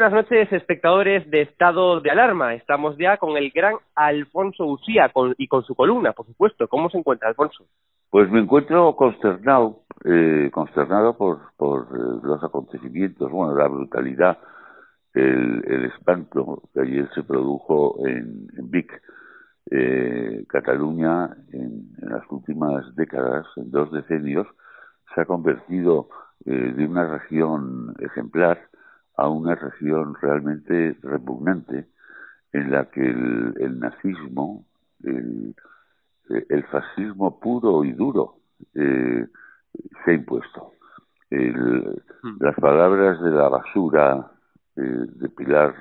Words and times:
Buenas 0.00 0.24
noches, 0.24 0.50
espectadores 0.50 1.30
de 1.30 1.42
Estado 1.42 2.00
de 2.00 2.10
Alarma. 2.10 2.54
Estamos 2.54 2.96
ya 2.96 3.18
con 3.18 3.36
el 3.36 3.50
gran 3.50 3.74
Alfonso 3.94 4.64
Usía 4.64 5.12
y 5.36 5.46
con 5.46 5.62
su 5.64 5.74
columna, 5.74 6.14
por 6.14 6.24
supuesto. 6.24 6.66
¿Cómo 6.68 6.88
se 6.88 6.96
encuentra, 6.96 7.28
Alfonso? 7.28 7.66
Pues 8.08 8.30
me 8.30 8.40
encuentro 8.40 8.96
consternado, 8.96 9.80
eh, 10.06 10.48
consternado 10.54 11.18
por, 11.18 11.52
por 11.58 11.82
eh, 11.82 12.20
los 12.22 12.42
acontecimientos, 12.42 13.30
bueno, 13.30 13.54
la 13.54 13.68
brutalidad, 13.68 14.38
el, 15.12 15.62
el 15.66 15.84
espanto 15.84 16.62
que 16.72 16.80
ayer 16.80 17.06
se 17.14 17.22
produjo 17.22 17.98
en, 18.06 18.48
en 18.56 18.70
Vic, 18.70 18.90
eh, 19.70 20.46
Cataluña, 20.48 21.28
en, 21.52 21.90
en, 22.00 22.08
las 22.08 22.22
últimas 22.30 22.86
décadas, 22.96 23.44
en 23.56 23.70
dos 23.70 23.92
decenios, 23.92 24.46
se 25.14 25.20
ha 25.20 25.26
convertido 25.26 26.08
eh, 26.46 26.72
de 26.74 26.86
una 26.86 27.06
región 27.06 27.94
ejemplar 28.00 28.69
a 29.20 29.28
una 29.28 29.54
región 29.54 30.14
realmente 30.14 30.96
repugnante 31.02 31.86
en 32.52 32.70
la 32.70 32.86
que 32.86 33.02
el, 33.02 33.54
el 33.60 33.78
nazismo, 33.78 34.64
el, 35.04 35.54
el, 36.48 36.64
fascismo 36.64 37.38
puro 37.38 37.84
y 37.84 37.92
duro 37.92 38.36
eh, 38.74 39.26
se 40.04 40.10
ha 40.10 40.14
impuesto. 40.14 40.72
El, 41.28 42.02
hmm. 42.22 42.36
las 42.40 42.54
palabras 42.56 43.20
de 43.20 43.30
la 43.30 43.50
basura 43.50 44.30
eh, 44.76 44.80
de 44.80 45.28
Pilar 45.28 45.74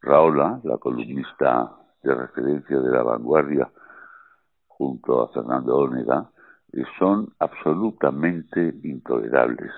Raola, 0.00 0.60
la 0.62 0.78
columnista 0.78 1.72
de 2.04 2.14
referencia 2.14 2.78
de 2.78 2.90
la 2.90 3.02
vanguardia, 3.02 3.68
junto 4.68 5.22
a 5.22 5.32
Fernando 5.32 5.76
Ónega, 5.76 6.30
eh, 6.72 6.84
son 7.00 7.34
absolutamente 7.40 8.76
intolerables 8.84 9.72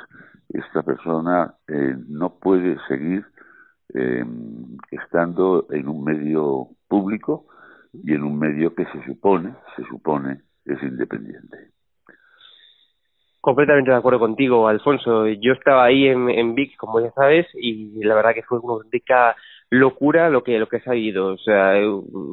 esta 0.49 0.83
persona 0.83 1.55
eh, 1.69 1.95
no 2.09 2.39
puede 2.39 2.77
seguir 2.89 3.25
eh, 3.95 4.25
estando 4.91 5.67
en 5.71 5.89
un 5.89 6.05
medio 6.05 6.69
público 6.89 7.47
y 7.93 8.15
en 8.15 8.23
un 8.23 8.39
medio 8.39 8.75
que 8.75 8.85
se 8.87 9.05
supone, 9.05 9.55
se 9.77 9.85
supone, 9.85 10.41
es 10.65 10.83
independiente. 10.83 11.71
Completamente 13.41 13.91
de 13.91 13.97
acuerdo 13.97 14.21
contigo, 14.21 14.69
Alfonso. 14.69 15.27
Yo 15.27 15.53
estaba 15.53 15.85
ahí 15.85 16.07
en, 16.07 16.31
en 16.31 16.55
Vic, 16.55 16.77
como 16.77 17.01
ya 17.01 17.11
sabes, 17.11 17.47
y 17.55 18.03
la 18.05 18.15
verdad 18.15 18.35
que 18.35 18.45
fue 18.45 18.61
una 18.61 18.75
auténtica 18.75 19.35
locura 19.69 20.31
lo 20.31 20.45
que 20.45 20.59
lo 20.59 20.69
que 20.69 20.81
se 20.81 20.91
ha 20.91 20.95
ido. 20.95 21.33
O 21.33 21.39
sea, 21.39 21.73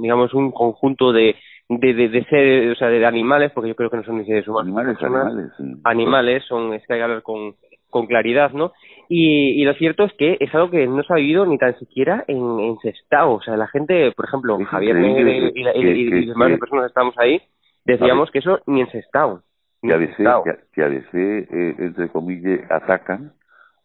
digamos 0.01 0.33
un 0.33 0.51
conjunto 0.51 1.11
de 1.11 1.35
de, 1.69 1.93
de, 1.93 2.09
de 2.09 2.23
ser, 2.25 2.71
o 2.71 2.75
sea, 2.75 2.87
de 2.89 3.05
animales, 3.05 3.51
porque 3.53 3.69
yo 3.69 3.75
creo 3.75 3.89
que 3.89 3.97
no 3.97 4.03
son 4.03 4.17
ni 4.17 4.25
seres 4.25 4.47
humanos. 4.47 4.75
Animales, 4.75 4.97
animales, 5.03 5.51
sí. 5.57 5.63
Animales, 5.83 6.43
son, 6.45 6.73
es 6.73 6.85
que 6.85 6.93
hay 6.93 6.99
que 6.99 7.03
hablar 7.03 7.21
con, 7.21 7.53
con 7.89 8.05
claridad, 8.07 8.51
¿no? 8.51 8.71
Y, 9.07 9.61
y, 9.61 9.65
lo 9.65 9.73
cierto 9.73 10.03
es 10.03 10.13
que 10.13 10.37
es 10.39 10.53
algo 10.53 10.69
que 10.69 10.85
no 10.85 11.01
se 11.03 11.11
ha 11.11 11.15
vivido 11.15 11.45
ni 11.45 11.57
tan 11.57 11.77
siquiera 11.79 12.23
en, 12.27 12.59
en 12.59 12.77
Sestao. 12.77 13.35
O 13.35 13.41
sea, 13.41 13.57
la 13.57 13.67
gente, 13.67 14.11
por 14.11 14.25
ejemplo, 14.25 14.57
Javier 14.65 14.97
y, 14.97 15.61
y, 15.61 16.19
y, 16.21 16.25
demás 16.27 16.59
personas 16.59 16.83
que 16.83 16.89
estamos 16.89 17.15
ahí, 17.17 17.41
decíamos 17.85 18.29
que 18.31 18.39
eso 18.39 18.59
ni 18.67 18.81
en 18.81 18.91
Sestao. 18.91 19.41
Que 19.81 19.93
a 19.93 19.97
veces, 19.97 20.27
que, 20.73 20.83
a 20.83 20.87
veces 20.87 21.47
eh, 21.51 21.75
entre 21.79 22.09
comillas, 22.09 22.69
atacan 22.69 23.33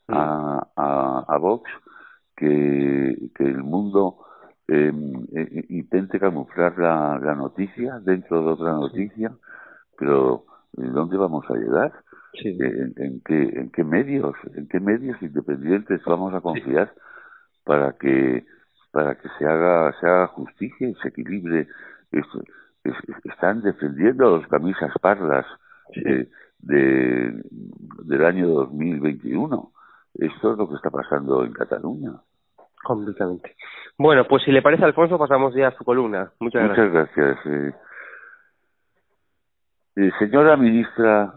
mm. 0.09 0.15
a, 0.15 0.69
a, 0.77 1.25
a 1.27 1.39
Vox, 1.39 1.71
que, 2.37 3.15
que 3.35 3.45
el 3.45 3.63
mundo 3.63 4.19
eh, 4.69 4.93
intente 5.69 6.19
camuflar 6.19 6.77
la, 6.79 7.19
la 7.23 7.35
noticia 7.35 8.01
dentro 8.01 8.43
de 8.43 8.53
otra 8.53 8.73
noticia, 8.73 9.33
pero 9.99 10.45
¿dónde 10.77 11.17
vamos 11.17 11.45
a 11.51 11.55
llegar? 11.55 11.93
Sí. 12.33 12.57
En, 12.59 13.21
qué, 13.25 13.43
¿En 13.61 13.71
qué 13.71 13.85
medios, 13.85 14.35
en 14.55 14.69
qué 14.69 14.81
medios 14.81 15.21
independientes 15.23 16.03
vamos 16.05 16.35
a 16.35 16.41
confiar 16.41 16.93
para 17.65 17.93
que 17.93 18.45
para 18.93 19.17
que 19.17 19.29
se 19.39 19.47
haga 19.47 19.93
se 20.01 20.07
haga 20.07 20.27
justicia 20.29 20.89
y 20.89 20.95
se 20.95 21.09
equilibre? 21.09 21.69
están 23.25 23.63
defendiendo 23.63 24.27
a 24.27 24.39
los 24.39 24.47
camisas 24.47 24.93
pardas 25.01 25.47
eh, 25.95 26.29
de, 26.61 27.43
del 28.05 28.25
año 28.25 28.49
2021. 28.49 29.71
Esto 30.15 30.53
es 30.53 30.59
lo 30.59 30.69
que 30.69 30.77
está 30.77 30.91
pasando 30.91 31.45
en 31.45 31.53
Cataluña. 31.53 32.13
Completamente. 32.85 33.57
Bueno, 33.99 34.25
pues 34.29 34.43
si 34.45 34.53
le 34.53 34.63
parece, 34.63 34.85
Alfonso, 34.85 35.19
pasamos 35.19 35.55
ya 35.55 35.69
a 35.69 35.77
su 35.77 35.85
columna. 35.85 36.31
Muchas 36.39 36.63
gracias. 36.63 36.93
Muchas 36.93 37.17
gracias. 37.17 37.47
Eh. 37.47 37.75
Eh, 39.97 40.11
señora 40.19 40.57
ministra 40.57 41.33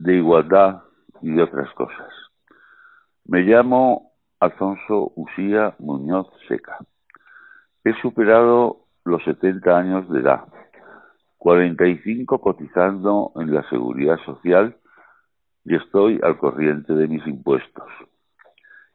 de 0.00 0.16
igualdad 0.16 0.82
y 1.20 1.30
de 1.30 1.40
otras 1.40 1.72
cosas. 1.74 2.10
Me 3.26 3.42
llamo 3.42 4.10
Alfonso 4.40 5.12
Usía 5.14 5.76
Muñoz 5.78 6.26
Seca. 6.48 6.78
He 7.84 7.92
superado 8.02 8.86
los 9.04 9.22
70 9.22 9.78
años 9.78 10.10
de 10.10 10.18
edad, 10.18 10.42
45 11.38 12.40
cotizando 12.40 13.30
en 13.36 13.54
la 13.54 13.62
seguridad 13.70 14.18
social 14.24 14.76
y 15.64 15.76
estoy 15.76 16.18
al 16.24 16.38
corriente 16.38 16.94
de 16.94 17.06
mis 17.06 17.24
impuestos. 17.28 17.86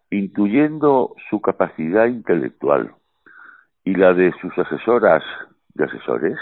Intuyendo 0.09 1.15
su 1.29 1.39
capacidad 1.39 2.07
intelectual 2.07 2.93
y 3.85 3.95
la 3.95 4.13
de 4.13 4.33
sus 4.41 4.51
asesoras 4.57 5.23
y 5.75 5.81
asesores, 5.81 6.37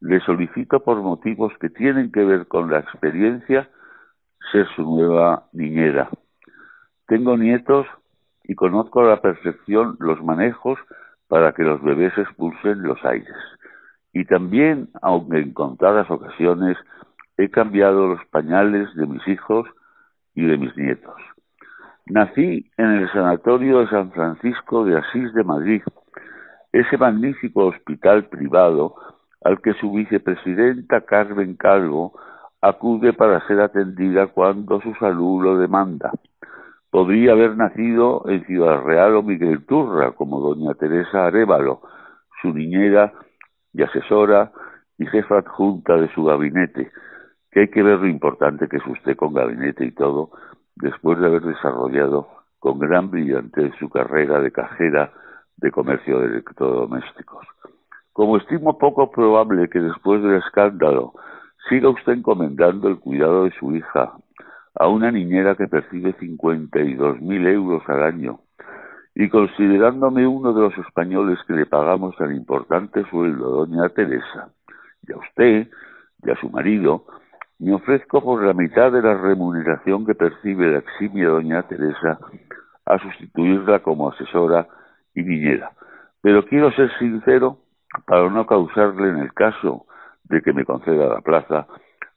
le 0.00 0.20
solicito 0.20 0.80
por 0.80 1.00
motivos 1.02 1.52
que 1.60 1.68
tienen 1.68 2.10
que 2.10 2.24
ver 2.24 2.46
con 2.48 2.70
la 2.70 2.80
experiencia 2.80 3.68
ser 4.50 4.66
su 4.74 4.82
nueva 4.82 5.44
niñera. 5.52 6.08
Tengo 7.06 7.36
nietos 7.36 7.86
y 8.44 8.54
conozco 8.54 9.00
a 9.00 9.08
la 9.08 9.20
perfección 9.20 9.96
los 10.00 10.22
manejos 10.22 10.78
para 11.28 11.52
que 11.52 11.62
los 11.62 11.82
bebés 11.82 12.16
expulsen 12.16 12.82
los 12.82 13.02
aires. 13.04 13.36
Y 14.12 14.24
también, 14.24 14.88
aunque 15.02 15.38
en 15.38 15.52
contadas 15.52 16.10
ocasiones, 16.10 16.76
he 17.36 17.50
cambiado 17.50 18.08
los 18.08 18.24
pañales 18.26 18.92
de 18.96 19.06
mis 19.06 19.26
hijos 19.28 19.68
y 20.34 20.44
de 20.44 20.56
mis 20.56 20.76
nietos. 20.76 21.14
Nací 22.06 22.70
en 22.76 22.86
el 22.86 23.12
Sanatorio 23.12 23.80
de 23.80 23.88
San 23.88 24.10
Francisco 24.10 24.84
de 24.84 24.98
Asís 24.98 25.32
de 25.34 25.44
Madrid, 25.44 25.82
ese 26.72 26.98
magnífico 26.98 27.66
hospital 27.66 28.26
privado 28.26 28.94
al 29.42 29.60
que 29.60 29.74
su 29.74 29.92
vicepresidenta 29.92 31.02
Carmen 31.02 31.56
Calvo 31.56 32.12
acude 32.60 33.12
para 33.12 33.46
ser 33.46 33.60
atendida 33.60 34.28
cuando 34.28 34.80
su 34.80 34.94
salud 34.94 35.42
lo 35.42 35.58
demanda. 35.58 36.12
Podría 36.90 37.32
haber 37.32 37.56
nacido 37.56 38.24
en 38.26 38.44
Ciudad 38.44 38.82
Real 38.82 39.16
o 39.16 39.22
Miguel 39.22 39.64
Turra, 39.64 40.12
como 40.12 40.40
doña 40.40 40.74
Teresa 40.74 41.26
Arevalo, 41.26 41.80
su 42.42 42.52
niñera 42.52 43.12
y 43.72 43.82
asesora 43.82 44.52
y 44.98 45.06
jefa 45.06 45.38
adjunta 45.38 45.96
de 45.96 46.12
su 46.14 46.24
gabinete, 46.24 46.90
que 47.50 47.60
hay 47.60 47.68
que 47.68 47.82
ver 47.82 48.00
lo 48.00 48.08
importante 48.08 48.68
que 48.68 48.76
es 48.76 48.86
usted 48.86 49.16
con 49.16 49.32
gabinete 49.32 49.84
y 49.84 49.92
todo, 49.92 50.30
después 50.76 51.18
de 51.18 51.26
haber 51.26 51.42
desarrollado 51.42 52.28
con 52.58 52.78
gran 52.78 53.10
brillantez 53.10 53.72
su 53.78 53.88
carrera 53.88 54.40
de 54.40 54.52
cajera 54.52 55.12
de 55.56 55.70
comercio 55.70 56.18
de 56.20 56.26
electrodomésticos. 56.26 57.46
Como 58.12 58.36
estimo 58.36 58.76
poco 58.78 59.10
probable 59.10 59.68
que 59.68 59.80
después 59.80 60.22
del 60.22 60.36
escándalo 60.36 61.12
siga 61.68 61.88
usted 61.88 62.12
encomendando 62.12 62.88
el 62.88 62.98
cuidado 62.98 63.44
de 63.44 63.52
su 63.52 63.74
hija 63.74 64.12
a 64.74 64.88
una 64.88 65.10
niñera 65.10 65.54
que 65.54 65.68
percibe 65.68 66.14
52 66.14 67.20
mil 67.20 67.46
euros 67.46 67.82
al 67.88 68.02
año, 68.02 68.40
y 69.14 69.28
considerándome 69.28 70.26
uno 70.26 70.52
de 70.52 70.62
los 70.62 70.78
españoles 70.78 71.38
que 71.46 71.54
le 71.54 71.66
pagamos 71.66 72.16
tan 72.16 72.34
importante 72.34 73.04
sueldo, 73.10 73.66
doña 73.66 73.88
Teresa, 73.90 74.52
y 75.06 75.12
a 75.12 75.16
usted 75.16 75.68
y 76.22 76.30
a 76.30 76.36
su 76.36 76.48
marido, 76.50 77.04
me 77.58 77.74
ofrezco 77.74 78.22
por 78.22 78.42
la 78.42 78.54
mitad 78.54 78.90
de 78.92 79.02
la 79.02 79.14
remuneración 79.14 80.06
que 80.06 80.14
percibe 80.14 80.70
la 80.70 80.78
eximia 80.78 81.28
doña 81.28 81.62
Teresa 81.64 82.18
a 82.86 82.98
sustituirla 82.98 83.80
como 83.80 84.10
asesora 84.10 84.66
y 85.14 85.22
niñera. 85.22 85.72
Pero 86.22 86.44
quiero 86.46 86.72
ser 86.72 86.90
sincero 86.98 87.58
para 88.06 88.28
no 88.30 88.46
causarle 88.46 89.08
en 89.08 89.18
el 89.18 89.32
caso 89.32 89.86
de 90.24 90.40
que 90.42 90.52
me 90.52 90.64
conceda 90.64 91.08
la 91.08 91.20
plaza 91.20 91.66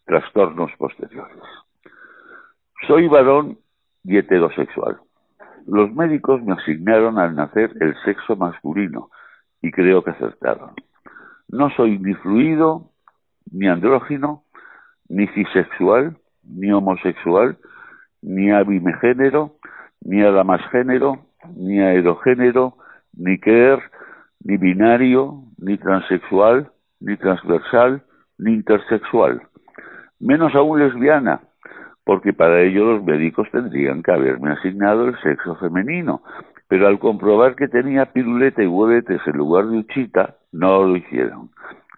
trastornos 0.06 0.72
posteriores. 0.78 1.44
Soy 2.88 3.08
varón 3.08 3.58
y 4.04 4.18
heterosexual. 4.18 5.00
Los 5.66 5.94
médicos 5.94 6.44
me 6.44 6.54
asignaron 6.54 7.18
al 7.18 7.36
nacer 7.36 7.72
el 7.80 7.96
sexo 8.04 8.36
masculino 8.36 9.10
y 9.62 9.72
creo 9.72 10.04
que 10.04 10.12
acertaron. 10.12 10.72
No 11.48 11.70
soy 11.72 11.98
ni 12.00 12.14
fluido, 12.16 12.92
ni 13.52 13.68
andrógino, 13.68 14.44
ni 15.08 15.28
cisexual, 15.28 16.18
ni 16.44 16.72
homosexual, 16.72 17.58
ni 18.22 18.52
abimegénero, 18.52 19.56
ni 20.02 20.22
adamasgénero, 20.22 21.26
ni 21.56 21.80
aerogénero, 21.80 22.76
ni 23.14 23.40
queer, 23.40 23.80
ni 24.44 24.58
binario, 24.58 25.44
ni 25.58 25.78
transexual, 25.78 26.72
ni 27.00 27.18
transversal, 27.18 28.04
ni 28.38 28.54
intersexual, 28.54 29.42
menos 30.20 30.54
aún 30.56 30.80
lesbiana, 30.80 31.42
porque 32.04 32.34
para 32.34 32.62
ello 32.62 32.94
los 32.94 33.04
médicos 33.04 33.48
tendrían 33.52 34.04
que 34.04 34.12
haberme 34.12 34.52
asignado 34.52 35.08
el 35.08 35.20
sexo 35.22 35.56
femenino, 35.56 36.22
pero 36.68 36.88
al 36.88 37.00
comprobar 37.00 37.56
que 37.56 37.68
tenía 37.68 38.12
piruleta 38.12 38.64
y 38.64 38.68
huevetes 38.68 39.22
en 39.26 39.38
lugar 39.38 39.68
de 39.68 39.78
uchita, 39.78 40.36
no 40.52 40.84
lo 40.84 40.96
hicieron. 40.98 41.50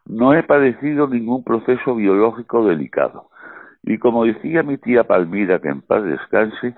No 0.06 0.33
he 0.33 0.44
padecido 0.44 1.07
ningún 1.07 1.44
proceso 1.44 1.95
biológico 1.95 2.65
delicado. 2.65 3.30
Y 3.83 3.98
como 3.98 4.25
decía 4.25 4.63
mi 4.63 4.77
tía 4.77 5.03
Palmira, 5.03 5.59
que 5.59 5.69
en 5.69 5.81
paz 5.81 6.03
descanse, 6.03 6.75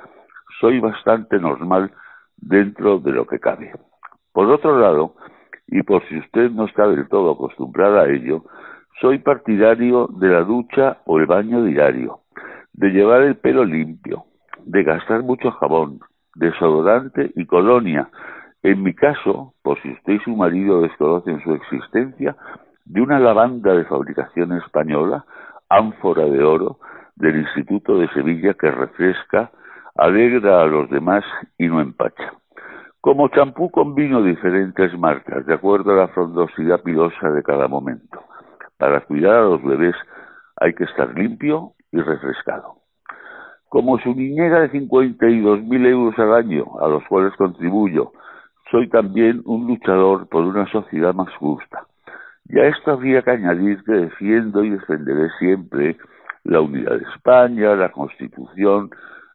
soy 0.59 0.79
bastante 0.79 1.39
normal 1.39 1.91
dentro 2.37 2.99
de 2.99 3.11
lo 3.11 3.25
que 3.25 3.39
cabe. 3.39 3.73
Por 4.31 4.49
otro 4.51 4.79
lado, 4.79 5.15
y 5.67 5.83
por 5.83 6.07
si 6.07 6.17
usted 6.17 6.51
no 6.51 6.65
está 6.65 6.87
del 6.87 7.07
todo 7.07 7.31
acostumbrada 7.31 8.03
a 8.03 8.09
ello, 8.09 8.43
soy 9.01 9.19
partidario 9.19 10.07
de 10.07 10.29
la 10.29 10.43
ducha 10.43 10.97
o 11.05 11.19
el 11.19 11.25
baño 11.25 11.63
diario, 11.63 12.21
de 12.73 12.89
llevar 12.89 13.21
el 13.21 13.35
pelo 13.35 13.65
limpio, 13.65 14.25
de 14.65 14.83
gastar 14.83 15.23
mucho 15.23 15.51
jabón, 15.51 15.99
desodorante 16.35 17.31
y 17.35 17.45
colonia. 17.45 18.09
En 18.63 18.81
mi 18.81 18.93
caso, 18.93 19.53
por 19.61 19.81
si 19.81 19.91
usted 19.91 20.13
y 20.13 20.19
su 20.19 20.35
marido 20.35 20.81
desconocen 20.81 21.41
su 21.43 21.53
existencia, 21.53 22.35
de 22.85 23.01
una 23.01 23.19
lavanda 23.19 23.73
de 23.73 23.85
fabricación 23.85 24.53
española, 24.53 25.25
ánfora 25.69 26.25
de 26.25 26.43
oro, 26.43 26.79
del 27.15 27.37
Instituto 27.37 27.99
de 27.99 28.07
Sevilla 28.09 28.53
que 28.53 28.71
refresca, 28.71 29.51
alegra 29.95 30.61
a 30.61 30.65
los 30.65 30.89
demás 30.89 31.23
y 31.57 31.67
no 31.67 31.81
empacha. 31.81 32.33
Como 33.07 33.30
champú 33.30 33.71
combino 33.71 34.21
diferentes 34.21 34.92
marcas 35.00 35.45
de 35.45 35.54
acuerdo 35.54 35.94
a 35.94 35.95
la 35.95 36.07
frondosidad 36.09 36.83
pilosa 36.83 37.30
de 37.30 37.42
cada 37.42 37.69
momento. 37.69 38.19
Para 38.77 39.00
cuidar 39.00 39.36
a 39.36 39.42
los 39.44 39.63
bebés 39.63 39.95
hay 40.57 40.74
que 40.74 40.83
estar 40.83 41.18
limpio 41.18 41.71
y 41.89 42.01
refrescado. 42.01 42.81
Como 43.69 43.98
su 44.00 44.13
niñera 44.13 44.59
de 44.59 44.71
52.000 44.71 45.88
euros 45.88 46.19
al 46.19 46.33
año, 46.33 46.65
a 46.81 46.89
los 46.89 47.01
cuales 47.06 47.33
contribuyo, 47.38 48.12
soy 48.71 48.89
también 48.89 49.42
un 49.45 49.68
luchador 49.68 50.27
por 50.27 50.44
una 50.44 50.69
sociedad 50.69 51.13
más 51.13 51.33
justa. 51.38 51.86
Y 52.50 52.59
a 52.59 52.68
esto 52.68 52.92
habría 52.92 53.21
que 53.21 53.31
añadir 53.31 53.81
que 53.86 53.94
defiendo 53.94 54.65
y 54.65 54.71
defenderé 54.71 55.30
siempre 55.39 55.95
la 56.44 56.59
unidad 56.59 56.98
de 56.98 57.06
España, 57.15 57.74
la 57.74 57.89
Constitución, 57.89 58.89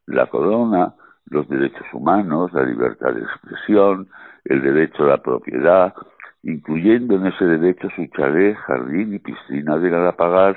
la 0.05 0.27
corona, 0.27 0.93
los 1.33 1.49
derechos 1.49 1.87
humanos, 1.93 2.53
la 2.53 2.65
libertad 2.65 3.15
de 3.15 3.23
expresión, 3.23 4.09
el 4.45 4.63
derecho 4.63 5.05
a 5.05 5.09
la 5.09 5.19
propiedad, 5.19 5.95
incluyendo 6.43 7.17
en 7.17 7.27
ese 7.27 7.45
derecho 7.45 7.89
su 7.97 8.07
chalet, 8.09 8.57
jardín 8.57 9.15
y 9.15 9.19
piscina 9.19 9.79
de 9.79 9.91
nada 9.91 10.13
pagar, 10.13 10.57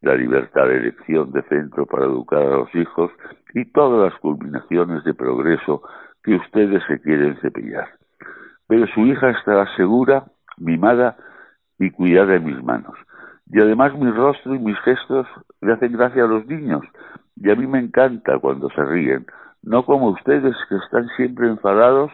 la 0.00 0.14
libertad 0.14 0.66
de 0.66 0.76
elección 0.76 1.32
de 1.32 1.42
centro 1.42 1.86
para 1.86 2.04
educar 2.04 2.42
a 2.42 2.56
los 2.56 2.74
hijos 2.74 3.10
y 3.54 3.64
todas 3.66 4.12
las 4.12 4.20
culminaciones 4.20 5.02
de 5.04 5.14
progreso 5.14 5.82
que 6.22 6.34
ustedes 6.34 6.82
se 6.86 7.00
quieren 7.00 7.36
cepillar. 7.40 7.88
Pero 8.66 8.86
su 8.88 9.00
hija 9.06 9.30
estará 9.30 9.66
segura, 9.76 10.24
mimada 10.58 11.16
y 11.78 11.90
cuidada 11.90 12.34
en 12.36 12.44
mis 12.44 12.62
manos. 12.62 12.94
Y 13.50 13.60
además 13.60 13.94
mi 13.98 14.10
rostro 14.10 14.54
y 14.54 14.58
mis 14.58 14.78
gestos 14.80 15.26
le 15.60 15.72
hacen 15.72 15.92
gracia 15.92 16.24
a 16.24 16.28
los 16.28 16.46
niños, 16.46 16.82
y 17.36 17.50
a 17.50 17.54
mí 17.54 17.66
me 17.66 17.78
encanta 17.78 18.38
cuando 18.38 18.70
se 18.70 18.84
ríen, 18.84 19.26
no 19.64 19.84
como 19.84 20.10
ustedes 20.10 20.54
que 20.68 20.76
están 20.76 21.08
siempre 21.16 21.48
enfadados 21.48 22.10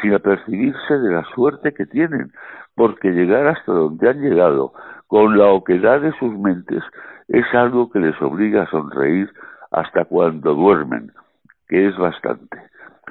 sin 0.00 0.14
apercibirse 0.14 0.98
de 0.98 1.12
la 1.12 1.24
suerte 1.34 1.72
que 1.72 1.86
tienen, 1.86 2.32
porque 2.74 3.10
llegar 3.10 3.46
hasta 3.46 3.72
donde 3.72 4.08
han 4.08 4.20
llegado, 4.20 4.72
con 5.06 5.36
la 5.38 5.48
oquedad 5.48 6.00
de 6.00 6.12
sus 6.18 6.32
mentes, 6.38 6.82
es 7.28 7.44
algo 7.54 7.90
que 7.90 7.98
les 7.98 8.20
obliga 8.22 8.62
a 8.62 8.70
sonreír 8.70 9.30
hasta 9.70 10.04
cuando 10.04 10.54
duermen, 10.54 11.12
que 11.68 11.88
es 11.88 11.96
bastante, 11.96 12.58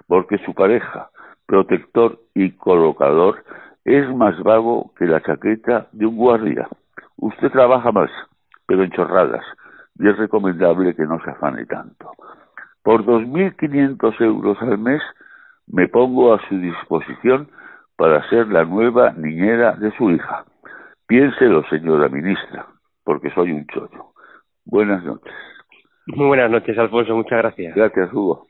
porque 0.08 0.38
su 0.40 0.54
pareja, 0.54 1.10
protector 1.46 2.20
y 2.34 2.52
colocador, 2.52 3.44
es 3.86 4.08
más 4.16 4.42
vago 4.44 4.92
que 4.98 5.06
la 5.06 5.22
chaqueta 5.22 5.88
de 5.92 6.06
un 6.06 6.18
guardia. 6.18 6.68
Usted 7.18 7.52
trabaja 7.52 7.92
más, 7.92 8.12
pero 8.68 8.84
en 8.84 8.92
chorradas, 8.92 9.46
y 9.98 10.08
es 10.08 10.18
recomendable 10.18 10.96
que 10.96 11.06
no 11.06 11.20
se 11.24 11.32
afane 11.32 11.66
tanto. 11.66 12.12
Por 12.92 13.06
2.500 13.06 14.20
euros 14.20 14.58
al 14.62 14.78
mes 14.78 15.02
me 15.66 15.88
pongo 15.88 16.34
a 16.34 16.46
su 16.50 16.58
disposición 16.58 17.48
para 17.96 18.30
ser 18.30 18.50
la 18.50 18.66
nueva 18.66 19.14
niñera 19.14 19.78
de 19.78 19.96
su 19.96 20.12
hija. 20.12 20.44
Piénselo, 21.08 21.64
señora 21.70 22.10
ministra, 22.10 22.68
porque 23.06 23.30
soy 23.30 23.54
un 23.54 23.66
chollo. 23.68 24.12
Buenas 24.66 25.06
noches. 25.06 25.34
Muy 26.06 26.28
buenas 26.28 26.52
noches, 26.52 26.78
Alfonso. 26.78 27.16
Muchas 27.16 27.38
gracias. 27.38 27.76
Gracias, 27.76 28.12
Hugo. 28.12 28.46